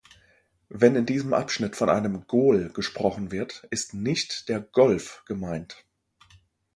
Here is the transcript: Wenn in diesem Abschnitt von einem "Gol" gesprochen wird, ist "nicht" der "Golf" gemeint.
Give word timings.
Wenn 0.69 0.95
in 0.95 1.05
diesem 1.05 1.31
Abschnitt 1.31 1.75
von 1.75 1.87
einem 1.87 2.25
"Gol" 2.25 2.69
gesprochen 2.73 3.31
wird, 3.31 3.67
ist 3.69 3.93
"nicht" 3.93 4.49
der 4.49 4.59
"Golf" 4.59 5.21
gemeint. 5.27 5.85